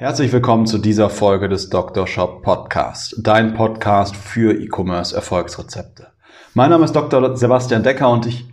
Herzlich 0.00 0.32
willkommen 0.32 0.64
zu 0.64 0.78
dieser 0.78 1.10
Folge 1.10 1.48
des 1.48 1.70
Dr. 1.70 2.06
Shop 2.06 2.44
Podcast, 2.44 3.16
dein 3.20 3.54
Podcast 3.54 4.14
für 4.14 4.52
E-Commerce 4.52 5.12
Erfolgsrezepte. 5.12 6.12
Mein 6.54 6.70
Name 6.70 6.84
ist 6.84 6.94
Dr. 6.94 7.36
Sebastian 7.36 7.82
Decker 7.82 8.08
und 8.08 8.24
ich 8.24 8.48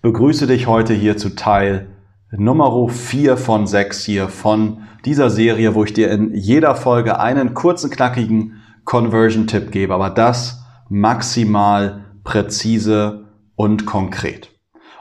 begrüße 0.00 0.48
dich 0.48 0.66
heute 0.66 0.92
hier 0.92 1.16
zu 1.16 1.36
Teil 1.36 1.90
Nummer 2.32 2.88
4 2.88 3.36
von 3.36 3.68
6 3.68 4.04
hier 4.04 4.26
von 4.26 4.82
dieser 5.04 5.30
Serie, 5.30 5.76
wo 5.76 5.84
ich 5.84 5.92
dir 5.92 6.10
in 6.10 6.34
jeder 6.34 6.74
Folge 6.74 7.20
einen 7.20 7.54
kurzen, 7.54 7.88
knackigen 7.88 8.60
Conversion-Tipp 8.84 9.70
gebe, 9.70 9.94
aber 9.94 10.10
das 10.10 10.64
maximal 10.88 12.06
präzise 12.24 13.28
und 13.54 13.86
konkret. 13.86 14.50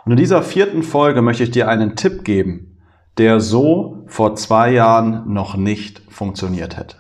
Und 0.06 0.12
in 0.12 0.20
dieser 0.20 0.44
vierten 0.44 0.84
Folge 0.84 1.24
möchte 1.24 1.42
ich 1.42 1.50
dir 1.50 1.68
einen 1.68 1.96
Tipp 1.96 2.24
geben, 2.24 2.71
der 3.18 3.40
so 3.40 4.04
vor 4.08 4.36
zwei 4.36 4.72
Jahren 4.72 5.34
noch 5.34 5.56
nicht 5.56 6.02
funktioniert 6.10 6.78
hätte. 6.78 6.98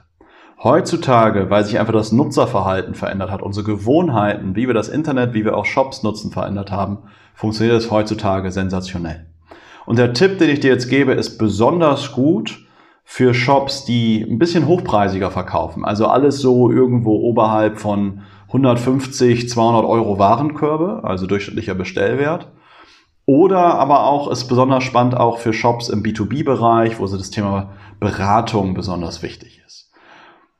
Heutzutage, 0.63 1.49
weil 1.49 1.65
sich 1.65 1.79
einfach 1.79 1.93
das 1.93 2.11
Nutzerverhalten 2.11 2.93
verändert 2.93 3.31
hat, 3.31 3.41
unsere 3.41 3.65
Gewohnheiten, 3.65 4.55
wie 4.55 4.67
wir 4.67 4.75
das 4.75 4.89
Internet, 4.89 5.33
wie 5.33 5.43
wir 5.43 5.57
auch 5.57 5.65
Shops 5.65 6.03
nutzen, 6.03 6.31
verändert 6.31 6.71
haben, 6.71 6.99
funktioniert 7.33 7.77
es 7.77 7.89
heutzutage 7.89 8.51
sensationell. 8.51 9.25
Und 9.87 9.97
der 9.97 10.13
Tipp, 10.13 10.37
den 10.37 10.51
ich 10.51 10.59
dir 10.59 10.69
jetzt 10.69 10.89
gebe, 10.89 11.13
ist 11.13 11.39
besonders 11.39 12.11
gut 12.11 12.67
für 13.03 13.33
Shops, 13.33 13.85
die 13.85 14.21
ein 14.21 14.37
bisschen 14.37 14.67
hochpreisiger 14.67 15.31
verkaufen. 15.31 15.83
Also 15.83 16.05
alles 16.05 16.39
so 16.39 16.71
irgendwo 16.71 17.15
oberhalb 17.15 17.79
von 17.79 18.21
150, 18.47 19.49
200 19.49 19.83
Euro 19.85 20.19
Warenkörbe, 20.19 21.01
also 21.03 21.25
durchschnittlicher 21.25 21.73
Bestellwert. 21.73 22.51
Oder 23.25 23.75
aber 23.75 24.05
auch 24.05 24.29
ist 24.29 24.45
besonders 24.45 24.83
spannend 24.83 25.15
auch 25.15 25.37
für 25.37 25.53
Shops 25.53 25.89
im 25.89 26.03
B2B-Bereich, 26.03 26.99
wo 26.99 27.07
so 27.07 27.17
das 27.17 27.29
Thema 27.29 27.71
Beratung 27.99 28.73
besonders 28.73 29.21
wichtig 29.21 29.61
ist. 29.65 29.91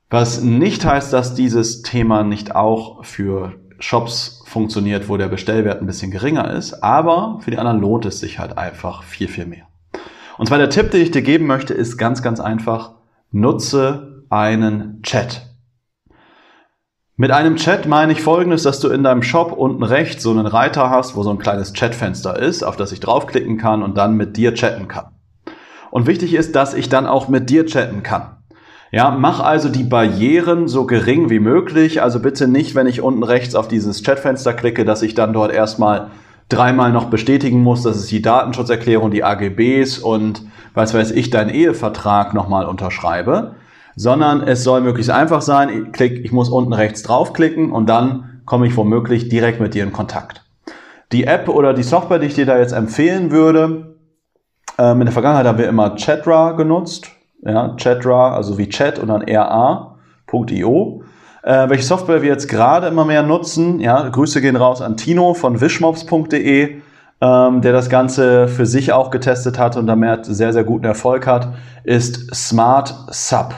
Was 0.09 0.41
nicht 0.41 0.85
heißt, 0.85 1.11
dass 1.11 1.33
dieses 1.33 1.81
Thema 1.81 2.23
nicht 2.23 2.55
auch 2.55 3.03
für 3.03 3.53
Shops 3.79 4.43
funktioniert, 4.45 5.09
wo 5.09 5.17
der 5.17 5.27
Bestellwert 5.27 5.81
ein 5.81 5.87
bisschen 5.87 6.11
geringer 6.11 6.51
ist, 6.51 6.83
aber 6.83 7.39
für 7.41 7.51
die 7.51 7.57
anderen 7.57 7.79
lohnt 7.79 8.05
es 8.05 8.19
sich 8.19 8.37
halt 8.37 8.57
einfach 8.57 9.03
viel, 9.03 9.27
viel 9.27 9.45
mehr. 9.45 9.65
Und 10.37 10.47
zwar 10.47 10.57
der 10.57 10.69
Tipp, 10.69 10.91
den 10.91 11.01
ich 11.01 11.11
dir 11.11 11.21
geben 11.21 11.47
möchte, 11.47 11.73
ist 11.73 11.97
ganz, 11.97 12.21
ganz 12.21 12.39
einfach, 12.39 12.93
nutze 13.31 14.25
einen 14.29 15.01
Chat. 15.03 15.50
Mit 17.21 17.29
einem 17.29 17.55
Chat 17.55 17.85
meine 17.85 18.13
ich 18.13 18.23
folgendes, 18.23 18.63
dass 18.63 18.79
du 18.79 18.89
in 18.89 19.03
deinem 19.03 19.21
Shop 19.21 19.51
unten 19.51 19.83
rechts 19.83 20.23
so 20.23 20.31
einen 20.31 20.47
Reiter 20.47 20.89
hast, 20.89 21.15
wo 21.15 21.21
so 21.21 21.29
ein 21.29 21.37
kleines 21.37 21.71
Chatfenster 21.71 22.39
ist, 22.39 22.63
auf 22.63 22.77
das 22.77 22.91
ich 22.91 22.99
draufklicken 22.99 23.59
kann 23.59 23.83
und 23.83 23.95
dann 23.95 24.17
mit 24.17 24.37
dir 24.37 24.55
chatten 24.55 24.87
kann. 24.87 25.05
Und 25.91 26.07
wichtig 26.07 26.33
ist, 26.33 26.55
dass 26.55 26.73
ich 26.73 26.89
dann 26.89 27.05
auch 27.05 27.27
mit 27.27 27.51
dir 27.51 27.67
chatten 27.67 28.01
kann. 28.01 28.37
Ja, 28.91 29.11
mach 29.11 29.39
also 29.39 29.69
die 29.69 29.83
Barrieren 29.83 30.67
so 30.67 30.87
gering 30.87 31.29
wie 31.29 31.37
möglich. 31.37 32.01
Also 32.01 32.19
bitte 32.19 32.47
nicht, 32.47 32.73
wenn 32.73 32.87
ich 32.87 33.01
unten 33.01 33.21
rechts 33.21 33.53
auf 33.53 33.67
dieses 33.67 34.01
Chatfenster 34.01 34.53
klicke, 34.53 34.83
dass 34.83 35.03
ich 35.03 35.13
dann 35.13 35.31
dort 35.31 35.51
erstmal 35.51 36.07
dreimal 36.49 36.91
noch 36.91 37.11
bestätigen 37.11 37.61
muss, 37.61 37.83
dass 37.83 37.97
es 37.97 38.07
die 38.07 38.23
Datenschutzerklärung, 38.23 39.11
die 39.11 39.23
AGBs 39.23 39.99
und 39.99 40.41
was 40.73 40.95
weiß 40.95 41.11
ich, 41.11 41.29
deinen 41.29 41.51
Ehevertrag 41.51 42.33
nochmal 42.33 42.65
unterschreibe, 42.65 43.53
sondern 43.95 44.41
es 44.41 44.63
soll 44.63 44.81
möglichst 44.81 45.11
einfach 45.11 45.41
sein. 45.41 45.69
Ich, 45.69 45.91
klick, 45.91 46.23
ich 46.25 46.31
muss 46.31 46.49
unten 46.49 46.73
rechts 46.73 47.03
draufklicken 47.03 47.71
und 47.71 47.87
dann 47.87 48.41
komme 48.45 48.67
ich 48.67 48.75
womöglich 48.77 49.29
direkt 49.29 49.59
mit 49.59 49.73
dir 49.73 49.83
in 49.83 49.91
Kontakt. 49.91 50.43
Die 51.11 51.25
App 51.25 51.49
oder 51.49 51.73
die 51.73 51.83
Software, 51.83 52.19
die 52.19 52.27
ich 52.27 52.35
dir 52.35 52.45
da 52.45 52.57
jetzt 52.57 52.71
empfehlen 52.71 53.31
würde, 53.31 53.97
ähm, 54.77 55.01
in 55.01 55.05
der 55.05 55.13
Vergangenheit 55.13 55.45
haben 55.45 55.57
wir 55.57 55.67
immer 55.67 55.95
Chatra 55.95 56.51
genutzt 56.53 57.11
ja, 57.43 57.75
Chatra, 57.77 58.35
also 58.35 58.57
wie 58.57 58.69
Chat 58.69 58.99
und 58.99 59.07
dann 59.07 59.23
ra.io. 59.23 61.03
Äh, 61.43 61.69
welche 61.69 61.83
Software 61.83 62.21
wir 62.21 62.29
jetzt 62.29 62.47
gerade 62.47 62.87
immer 62.87 63.05
mehr 63.05 63.23
nutzen, 63.23 63.79
ja, 63.79 64.07
Grüße 64.07 64.41
gehen 64.41 64.55
raus 64.55 64.81
an 64.81 64.95
Tino 64.95 65.33
von 65.33 65.59
wishmobs.de, 65.59 66.81
ähm, 67.21 67.61
der 67.61 67.73
das 67.73 67.89
Ganze 67.89 68.47
für 68.47 68.67
sich 68.67 68.93
auch 68.93 69.09
getestet 69.09 69.57
hat 69.57 69.75
und 69.75 69.87
damit 69.87 70.25
sehr, 70.25 70.53
sehr 70.53 70.63
guten 70.63 70.85
Erfolg 70.85 71.25
hat, 71.25 71.53
ist 71.83 72.33
Smart 72.33 72.93
Sub. 73.09 73.55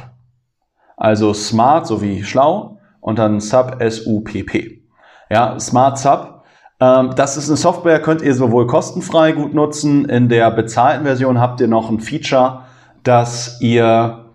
Also 0.98 1.34
Smart 1.34 1.88
sowie 1.88 2.24
schlau 2.24 2.78
und 3.02 3.20
dann 3.20 3.40
Sub 3.40 3.78
S-U-P-P. 3.80 4.84
Ja, 5.30 5.60
Smart 5.60 5.98
Sub. 5.98 6.44
Ähm, 6.80 7.12
das 7.16 7.38
ist 7.38 7.50
eine 7.50 7.58
Software, 7.58 8.02
könnt 8.02 8.22
ihr 8.22 8.36
sowohl 8.36 8.68
kostenfrei 8.68 9.32
gut 9.32 9.54
nutzen. 9.54 10.06
In 10.06 10.30
der 10.30 10.52
bezahlten 10.52 11.06
Version 11.06 11.40
habt 11.40 11.62
ihr 11.62 11.68
noch 11.68 11.90
ein 11.90 12.00
Feature, 12.00 12.62
dass 13.04 13.62
ihr 13.62 14.26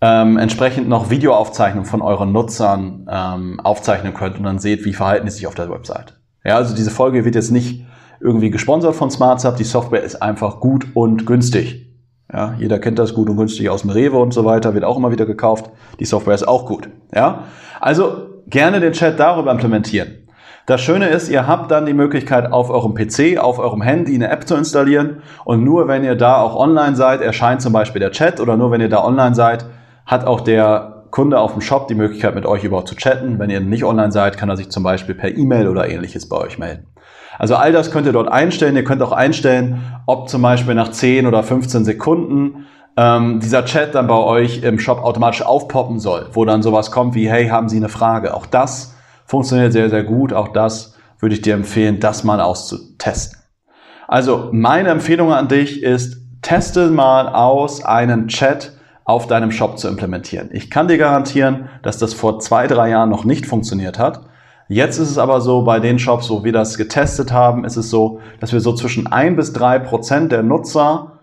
ähm, 0.00 0.36
entsprechend 0.36 0.88
noch 0.88 1.10
Videoaufzeichnungen 1.10 1.88
von 1.88 2.02
euren 2.02 2.32
Nutzern 2.32 3.06
ähm, 3.10 3.60
aufzeichnen 3.60 4.12
könnt 4.14 4.36
und 4.36 4.44
dann 4.44 4.58
seht, 4.58 4.84
wie 4.84 4.92
verhalten 4.92 5.26
die 5.26 5.32
sich 5.32 5.46
auf 5.46 5.54
der 5.54 5.70
Website. 5.70 6.20
Ja, 6.44 6.56
also 6.56 6.74
diese 6.74 6.90
Folge 6.90 7.24
wird 7.24 7.34
jetzt 7.34 7.50
nicht 7.50 7.86
irgendwie 8.20 8.50
gesponsert 8.50 8.94
von 8.94 9.10
SmartSub. 9.10 9.56
Die 9.56 9.64
Software 9.64 10.02
ist 10.02 10.20
einfach 10.20 10.60
gut 10.60 10.86
und 10.94 11.26
günstig. 11.26 11.93
Ja, 12.32 12.54
jeder 12.58 12.78
kennt 12.78 12.98
das 12.98 13.14
gut 13.14 13.28
und 13.28 13.36
günstig 13.36 13.68
aus 13.68 13.82
dem 13.82 13.90
Rewe 13.90 14.18
und 14.18 14.32
so 14.32 14.44
weiter, 14.44 14.74
wird 14.74 14.84
auch 14.84 14.96
immer 14.96 15.12
wieder 15.12 15.26
gekauft. 15.26 15.70
Die 16.00 16.04
Software 16.04 16.34
ist 16.34 16.48
auch 16.48 16.66
gut. 16.66 16.88
Ja, 17.14 17.44
also 17.80 18.28
gerne 18.46 18.80
den 18.80 18.92
Chat 18.92 19.20
darüber 19.20 19.50
implementieren. 19.50 20.24
Das 20.66 20.80
Schöne 20.80 21.08
ist, 21.08 21.28
ihr 21.28 21.46
habt 21.46 21.70
dann 21.70 21.84
die 21.84 21.92
Möglichkeit, 21.92 22.50
auf 22.50 22.70
eurem 22.70 22.94
PC, 22.94 23.38
auf 23.38 23.58
eurem 23.58 23.82
Handy 23.82 24.14
eine 24.14 24.30
App 24.30 24.48
zu 24.48 24.54
installieren. 24.54 25.18
Und 25.44 25.62
nur 25.62 25.88
wenn 25.88 26.04
ihr 26.04 26.14
da 26.14 26.38
auch 26.38 26.56
online 26.56 26.96
seid, 26.96 27.20
erscheint 27.20 27.60
zum 27.60 27.74
Beispiel 27.74 28.00
der 28.00 28.12
Chat 28.12 28.40
oder 28.40 28.56
nur 28.56 28.70
wenn 28.70 28.80
ihr 28.80 28.88
da 28.88 29.04
online 29.04 29.34
seid, 29.34 29.66
hat 30.06 30.26
auch 30.26 30.40
der 30.40 31.04
Kunde 31.10 31.38
auf 31.38 31.52
dem 31.52 31.60
Shop 31.60 31.86
die 31.86 31.94
Möglichkeit, 31.94 32.34
mit 32.34 32.46
euch 32.46 32.64
überhaupt 32.64 32.88
zu 32.88 32.96
chatten. 32.96 33.38
Wenn 33.38 33.50
ihr 33.50 33.60
nicht 33.60 33.84
online 33.84 34.10
seid, 34.10 34.38
kann 34.38 34.48
er 34.48 34.56
sich 34.56 34.70
zum 34.70 34.82
Beispiel 34.82 35.14
per 35.14 35.36
E-Mail 35.36 35.68
oder 35.68 35.88
ähnliches 35.88 36.28
bei 36.28 36.38
euch 36.38 36.58
melden. 36.58 36.86
Also 37.38 37.56
all 37.56 37.72
das 37.72 37.90
könnt 37.90 38.06
ihr 38.06 38.12
dort 38.12 38.30
einstellen. 38.30 38.76
Ihr 38.76 38.84
könnt 38.84 39.02
auch 39.02 39.12
einstellen, 39.12 39.82
ob 40.06 40.28
zum 40.28 40.42
Beispiel 40.42 40.74
nach 40.74 40.90
10 40.90 41.26
oder 41.26 41.42
15 41.42 41.84
Sekunden 41.84 42.66
ähm, 42.96 43.40
dieser 43.40 43.64
Chat 43.64 43.94
dann 43.94 44.06
bei 44.06 44.16
euch 44.16 44.62
im 44.62 44.78
Shop 44.78 45.02
automatisch 45.02 45.42
aufpoppen 45.42 45.98
soll, 45.98 46.28
wo 46.32 46.44
dann 46.44 46.62
sowas 46.62 46.90
kommt 46.90 47.14
wie, 47.14 47.28
hey, 47.28 47.48
haben 47.48 47.68
Sie 47.68 47.76
eine 47.76 47.88
Frage? 47.88 48.34
Auch 48.34 48.46
das 48.46 48.94
Funktioniert 49.26 49.72
sehr, 49.72 49.90
sehr 49.90 50.04
gut. 50.04 50.32
Auch 50.32 50.48
das 50.48 50.94
würde 51.18 51.34
ich 51.34 51.42
dir 51.42 51.54
empfehlen, 51.54 52.00
das 52.00 52.24
mal 52.24 52.40
auszutesten. 52.40 53.40
Also 54.06 54.50
meine 54.52 54.90
Empfehlung 54.90 55.32
an 55.32 55.48
dich 55.48 55.82
ist, 55.82 56.18
teste 56.42 56.90
mal 56.90 57.28
aus, 57.28 57.84
einen 57.84 58.28
Chat 58.28 58.72
auf 59.04 59.26
deinem 59.26 59.50
Shop 59.50 59.78
zu 59.78 59.88
implementieren. 59.88 60.50
Ich 60.52 60.70
kann 60.70 60.88
dir 60.88 60.98
garantieren, 60.98 61.68
dass 61.82 61.98
das 61.98 62.12
vor 62.14 62.38
zwei, 62.40 62.66
drei 62.66 62.90
Jahren 62.90 63.10
noch 63.10 63.24
nicht 63.24 63.46
funktioniert 63.46 63.98
hat. 63.98 64.26
Jetzt 64.68 64.98
ist 64.98 65.10
es 65.10 65.18
aber 65.18 65.40
so, 65.40 65.62
bei 65.62 65.78
den 65.78 65.98
Shops, 65.98 66.30
wo 66.30 66.42
wir 66.42 66.52
das 66.52 66.78
getestet 66.78 67.32
haben, 67.32 67.64
ist 67.64 67.76
es 67.76 67.90
so, 67.90 68.20
dass 68.40 68.52
wir 68.52 68.60
so 68.60 68.72
zwischen 68.74 69.06
ein 69.06 69.36
bis 69.36 69.52
drei 69.52 69.78
Prozent 69.78 70.32
der 70.32 70.42
Nutzer 70.42 71.20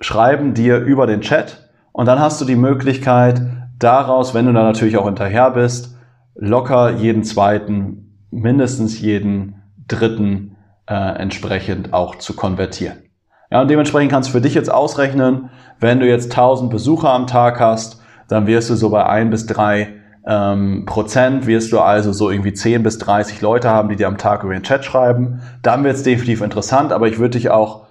schreiben 0.00 0.54
dir 0.54 0.78
über 0.78 1.06
den 1.06 1.20
Chat 1.20 1.70
und 1.92 2.06
dann 2.06 2.18
hast 2.18 2.40
du 2.40 2.44
die 2.44 2.56
Möglichkeit, 2.56 3.42
daraus, 3.78 4.34
wenn 4.34 4.46
du 4.46 4.52
da 4.52 4.62
natürlich 4.62 4.96
auch 4.96 5.06
hinterher 5.06 5.50
bist, 5.50 5.96
locker 6.34 6.90
jeden 6.90 7.24
zweiten, 7.24 8.26
mindestens 8.30 9.00
jeden 9.00 9.62
dritten 9.88 10.56
äh, 10.86 10.94
entsprechend 10.94 11.92
auch 11.92 12.16
zu 12.16 12.34
konvertieren. 12.34 13.02
Ja, 13.50 13.60
und 13.62 13.68
dementsprechend 13.68 14.10
kannst 14.10 14.28
du 14.28 14.32
für 14.32 14.40
dich 14.40 14.54
jetzt 14.54 14.72
ausrechnen, 14.72 15.50
wenn 15.78 16.00
du 16.00 16.06
jetzt 16.06 16.32
1000 16.32 16.70
Besucher 16.70 17.10
am 17.10 17.26
Tag 17.26 17.60
hast, 17.60 18.02
dann 18.28 18.46
wirst 18.46 18.70
du 18.70 18.74
so 18.74 18.90
bei 18.90 19.06
ein 19.06 19.30
bis 19.30 19.46
drei 19.46 19.94
ähm, 20.26 20.84
Prozent, 20.86 21.46
wirst 21.46 21.72
du 21.72 21.80
also 21.80 22.12
so 22.12 22.30
irgendwie 22.30 22.52
10 22.52 22.82
bis 22.82 22.98
30 22.98 23.40
Leute 23.40 23.70
haben, 23.70 23.88
die 23.88 23.96
dir 23.96 24.08
am 24.08 24.18
Tag 24.18 24.42
über 24.42 24.52
den 24.52 24.64
Chat 24.64 24.84
schreiben. 24.84 25.40
Dann 25.62 25.84
wird 25.84 25.94
es 25.94 26.02
definitiv 26.02 26.40
interessant, 26.40 26.92
aber 26.92 27.06
ich 27.06 27.18
würde 27.18 27.38
dich 27.38 27.50
auch, 27.50 27.86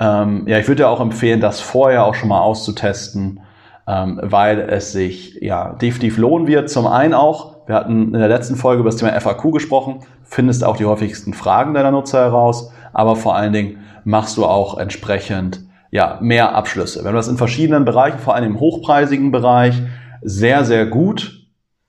ähm, 0.00 0.44
ja, 0.46 0.58
ich 0.58 0.66
würde 0.66 0.82
dir 0.82 0.88
auch 0.88 1.00
empfehlen, 1.00 1.40
das 1.40 1.60
vorher 1.60 2.04
auch 2.06 2.14
schon 2.14 2.30
mal 2.30 2.40
auszutesten, 2.40 3.40
ähm, 3.86 4.18
weil 4.22 4.60
es 4.60 4.92
sich 4.92 5.38
ja 5.42 5.74
definitiv 5.74 6.16
lohnen 6.16 6.46
wird. 6.46 6.70
Zum 6.70 6.86
einen 6.86 7.12
auch, 7.12 7.66
wir 7.66 7.74
hatten 7.74 8.14
in 8.14 8.20
der 8.20 8.28
letzten 8.28 8.56
Folge 8.56 8.80
über 8.80 8.88
das 8.88 8.98
Thema 8.98 9.12
FAQ 9.20 9.52
gesprochen. 9.52 10.00
Findest 10.22 10.64
auch 10.64 10.78
die 10.78 10.86
häufigsten 10.86 11.34
Fragen 11.34 11.74
deiner 11.74 11.90
Nutzer 11.90 12.20
heraus, 12.20 12.72
aber 12.94 13.14
vor 13.14 13.36
allen 13.36 13.52
Dingen 13.52 13.80
machst 14.04 14.38
du 14.38 14.46
auch 14.46 14.78
entsprechend 14.78 15.60
ja, 15.90 16.18
mehr 16.22 16.54
Abschlüsse. 16.54 17.02
Wir 17.02 17.08
haben 17.08 17.16
das 17.16 17.28
in 17.28 17.36
verschiedenen 17.36 17.84
Bereichen, 17.84 18.18
vor 18.18 18.34
allem 18.34 18.52
im 18.52 18.60
hochpreisigen 18.60 19.30
Bereich, 19.30 19.80
sehr, 20.22 20.64
sehr 20.64 20.86
gut 20.86 21.43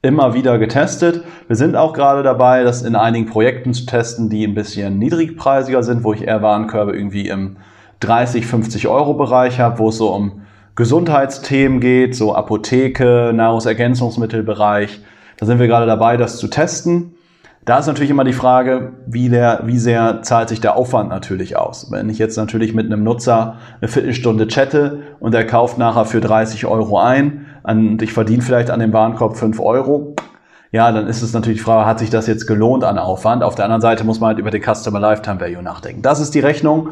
immer 0.06 0.34
wieder 0.34 0.58
getestet. 0.58 1.24
Wir 1.48 1.56
sind 1.56 1.76
auch 1.76 1.94
gerade 1.94 2.24
dabei, 2.24 2.64
das 2.64 2.84
in 2.84 2.96
einigen 2.96 3.26
Projekten 3.26 3.74
zu 3.74 3.86
testen, 3.86 4.30
die 4.30 4.46
ein 4.46 4.54
bisschen 4.54 5.00
niedrigpreisiger 5.00 5.84
sind, 5.84 6.04
wo 6.04 6.14
ich 6.14 6.24
eher 6.24 6.42
Warenkörbe 6.42 6.96
irgendwie 6.96 7.28
im 7.28 7.58
30, 8.00 8.46
50 8.46 8.88
Euro 8.88 9.16
Bereich 9.16 9.60
habe, 9.60 9.80
wo 9.80 9.90
es 9.90 9.98
so 9.98 10.14
um 10.14 10.42
Gesundheitsthemen 10.76 11.80
geht, 11.80 12.16
so 12.16 12.36
Apotheke, 12.36 13.32
Nahrungsergänzungsmittelbereich. 13.34 15.02
Da 15.38 15.46
sind 15.46 15.60
wir 15.60 15.68
gerade 15.68 15.86
dabei, 15.86 16.18
das 16.18 16.38
zu 16.38 16.48
testen. 16.48 17.16
Da 17.66 17.80
ist 17.80 17.88
natürlich 17.88 18.12
immer 18.12 18.24
die 18.24 18.34
Frage, 18.34 18.94
wie, 19.08 19.28
der, 19.28 19.62
wie 19.66 19.80
sehr 19.80 20.22
zahlt 20.22 20.50
sich 20.50 20.62
der 20.62 20.76
Aufwand 20.76 21.10
natürlich 21.10 21.58
aus. 21.58 21.92
Wenn 21.92 22.10
ich 22.10 22.20
jetzt 22.20 22.38
natürlich 22.38 22.76
mit 22.76 22.86
einem 22.86 23.04
Nutzer 23.04 23.58
eine 23.82 23.88
Viertelstunde 23.88 24.48
chatte 24.48 25.00
und 25.20 25.34
er 25.34 25.46
kauft 25.46 25.80
nachher 25.80 26.06
für 26.06 26.22
30 26.22 26.68
Euro 26.68 27.00
ein 27.00 27.45
und 27.68 28.02
ich 28.02 28.14
verdiene 28.14 28.42
vielleicht 28.42 28.70
an 28.70 28.80
dem 28.80 28.94
Warenkorb 28.94 29.38
5 29.38 29.60
Euro, 29.60 30.16
ja, 30.72 30.92
dann 30.92 31.08
ist 31.08 31.22
es 31.22 31.34
natürlich 31.34 31.60
die 31.60 31.64
Frage, 31.64 31.86
hat 31.86 32.00
sich 32.00 32.10
das 32.10 32.28
jetzt 32.28 32.48
gelohnt 32.48 32.84
an 32.84 32.98
Aufwand? 32.98 33.44
Auf 33.44 33.56
der 33.56 33.66
anderen 33.66 33.82
Seite 33.82 34.04
muss 34.04 34.20
man 34.20 34.30
halt 34.30 34.40
über 34.40 34.52
den 34.52 34.62
Customer 34.62 35.00
Lifetime 35.00 35.40
Value 35.40 35.64
nachdenken. 35.64 36.02
Das 36.02 36.20
ist 36.20 36.36
die 36.36 36.40
Rechnung, 36.40 36.90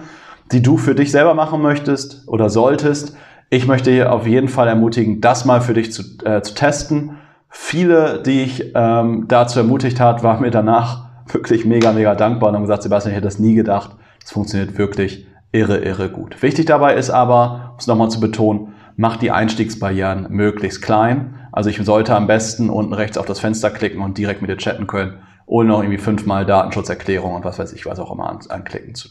die 0.51 0.61
du 0.61 0.77
für 0.77 0.95
dich 0.95 1.11
selber 1.11 1.33
machen 1.33 1.61
möchtest 1.61 2.27
oder 2.27 2.49
solltest. 2.49 3.15
Ich 3.49 3.67
möchte 3.67 3.91
hier 3.91 4.13
auf 4.13 4.25
jeden 4.25 4.47
Fall 4.47 4.67
ermutigen, 4.67 5.21
das 5.21 5.45
mal 5.45 5.61
für 5.61 5.73
dich 5.73 5.91
zu, 5.91 6.03
äh, 6.23 6.41
zu 6.41 6.55
testen 6.55 7.17
Viele, 7.55 8.23
die 8.25 8.41
ich 8.41 8.71
ähm, 8.73 9.25
dazu 9.27 9.59
ermutigt 9.59 9.99
hat, 9.99 10.23
waren 10.23 10.41
mir 10.41 10.49
danach 10.49 11.05
wirklich 11.31 11.65
mega, 11.65 11.91
mega 11.91 12.15
dankbar 12.15 12.49
und 12.49 12.55
haben 12.55 12.63
gesagt, 12.63 12.81
Sebastian, 12.81 13.11
ich 13.11 13.17
hätte 13.17 13.27
das 13.27 13.37
nie 13.37 13.53
gedacht. 13.53 13.91
Das 14.21 14.31
funktioniert 14.31 14.75
wirklich 14.79 15.27
irre, 15.51 15.77
irre 15.77 16.09
gut. 16.09 16.41
Wichtig 16.41 16.65
dabei 16.65 16.95
ist 16.95 17.11
aber, 17.11 17.69
um 17.73 17.77
es 17.77 17.85
nochmal 17.85 18.09
zu 18.09 18.19
betonen, 18.19 18.73
macht 18.95 19.21
die 19.21 19.31
Einstiegsbarrieren 19.31 20.27
möglichst 20.29 20.81
klein. 20.81 21.35
Also 21.51 21.69
ich 21.69 21.83
sollte 21.83 22.15
am 22.15 22.27
besten 22.27 22.69
unten 22.69 22.93
rechts 22.93 23.17
auf 23.17 23.25
das 23.25 23.39
Fenster 23.39 23.69
klicken 23.69 24.01
und 24.01 24.17
direkt 24.17 24.41
mit 24.41 24.49
dir 24.49 24.57
chatten 24.57 24.87
können, 24.87 25.21
ohne 25.45 25.69
noch 25.69 25.79
irgendwie 25.79 25.97
fünfmal 25.97 26.45
Datenschutzerklärung 26.45 27.35
und 27.35 27.45
was 27.45 27.59
weiß 27.59 27.73
ich, 27.73 27.85
was 27.85 27.99
auch 27.99 28.11
immer 28.11 28.29
an, 28.29 28.39
anklicken 28.49 28.95
zu, 28.95 29.09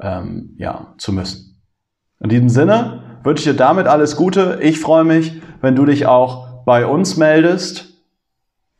ähm, 0.00 0.54
ja, 0.58 0.94
zu 0.98 1.12
müssen. 1.12 1.62
In 2.20 2.30
diesem 2.30 2.48
Sinne 2.48 3.18
wünsche 3.24 3.42
ich 3.42 3.56
dir 3.56 3.58
damit 3.58 3.86
alles 3.86 4.16
Gute. 4.16 4.58
Ich 4.62 4.80
freue 4.80 5.04
mich, 5.04 5.42
wenn 5.60 5.76
du 5.76 5.84
dich 5.84 6.06
auch 6.06 6.64
bei 6.64 6.86
uns 6.86 7.16
meldest. 7.16 7.92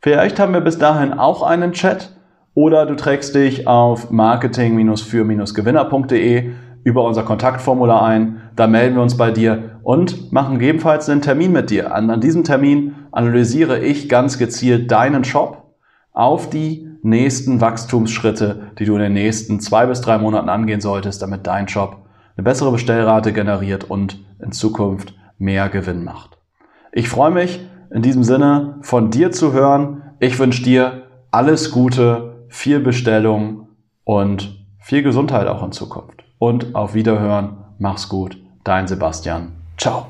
Vielleicht 0.01 0.39
haben 0.39 0.53
wir 0.53 0.61
bis 0.61 0.77
dahin 0.77 1.13
auch 1.13 1.43
einen 1.43 1.73
Chat 1.73 2.15
oder 2.53 2.85
du 2.87 2.95
trägst 2.95 3.35
dich 3.35 3.67
auf 3.67 4.09
marketing-für-gewinner.de 4.09 6.51
über 6.87 7.03
unser 7.03 7.23
Kontaktformular 7.23 8.01
ein. 8.01 8.41
Da 8.55 8.65
melden 8.65 8.95
wir 8.95 9.01
uns 9.01 9.17
bei 9.17 9.29
dir 9.29 9.77
und 9.83 10.31
machen 10.31 10.57
gegebenenfalls 10.57 11.09
einen 11.09 11.21
Termin 11.21 11.51
mit 11.51 11.69
dir. 11.69 11.93
An, 11.93 12.09
an 12.09 12.21
diesem 12.21 12.45
Termin 12.45 12.95
analysiere 13.11 13.79
ich 13.79 14.07
ganz 14.07 14.37
gezielt 14.37 14.89
deinen 14.89 15.25
Shop 15.25 15.75
auf 16.13 16.49
die 16.49 16.89
nächsten 17.03 17.59
Wachstumsschritte, 17.59 18.71
die 18.79 18.85
du 18.85 18.95
in 18.95 19.01
den 19.01 19.13
nächsten 19.13 19.59
zwei 19.59 19.85
bis 19.85 19.99
drei 19.99 20.17
Monaten 20.17 20.47
angehen 20.47 20.79
solltest, 20.79 21.21
damit 21.21 21.45
dein 21.45 21.67
Shop 21.67 22.05
eine 22.37 22.45
bessere 22.45 22.71
Bestellrate 22.71 23.33
generiert 23.33 23.83
und 23.83 24.23
in 24.41 24.53
Zukunft 24.53 25.13
mehr 25.37 25.67
Gewinn 25.67 26.05
macht. 26.05 26.37
Ich 26.93 27.09
freue 27.09 27.31
mich, 27.31 27.67
in 27.91 28.01
diesem 28.01 28.23
Sinne 28.23 28.77
von 28.79 29.11
dir 29.11 29.31
zu 29.31 29.51
hören. 29.51 30.03
Ich 30.21 30.39
wünsche 30.39 30.63
dir 30.63 31.03
alles 31.31 31.69
Gute, 31.71 32.45
viel 32.47 32.79
Bestellung 32.79 33.67
und 34.05 34.65
viel 34.79 35.03
Gesundheit 35.03 35.47
auch 35.47 35.63
in 35.63 35.73
Zukunft. 35.73 36.26
Und 36.39 36.75
auf 36.75 36.93
Wiederhören. 36.93 37.57
Mach's 37.79 38.09
gut. 38.09 38.37
Dein 38.63 38.87
Sebastian. 38.87 39.53
Ciao. 39.77 40.07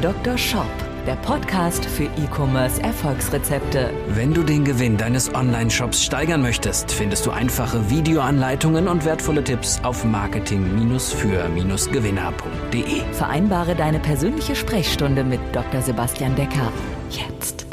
Dr. 0.00 0.36
Shop 0.36 0.66
der 1.06 1.16
Podcast 1.16 1.84
für 1.84 2.04
E-Commerce 2.04 2.82
Erfolgsrezepte. 2.82 3.90
Wenn 4.08 4.34
du 4.34 4.42
den 4.42 4.64
Gewinn 4.64 4.96
deines 4.96 5.32
Online-Shops 5.34 6.04
steigern 6.04 6.42
möchtest, 6.42 6.90
findest 6.92 7.26
du 7.26 7.30
einfache 7.30 7.90
Videoanleitungen 7.90 8.88
und 8.88 9.04
wertvolle 9.04 9.42
Tipps 9.42 9.80
auf 9.82 10.04
marketing-für-gewinner.de. 10.04 13.00
Vereinbare 13.12 13.74
deine 13.74 13.98
persönliche 13.98 14.54
Sprechstunde 14.54 15.24
mit 15.24 15.40
Dr. 15.52 15.82
Sebastian 15.82 16.36
Decker 16.36 16.70
jetzt. 17.10 17.66